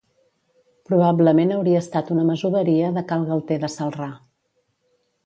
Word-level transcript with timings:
Probablement 0.89 1.51
hauria 1.57 1.83
estat 1.85 2.09
una 2.15 2.25
masoveria 2.29 2.89
de 2.99 3.05
Cal 3.13 3.29
Galter 3.29 3.59
de 3.65 3.71
Celrà. 3.77 4.09